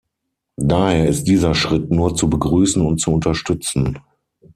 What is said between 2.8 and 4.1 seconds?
und zu unterstützen.